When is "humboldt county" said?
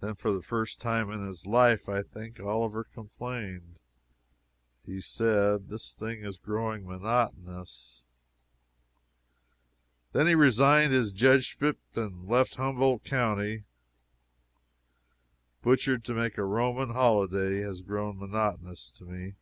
12.56-13.62